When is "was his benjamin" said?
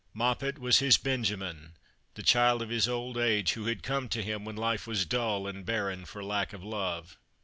0.57-1.73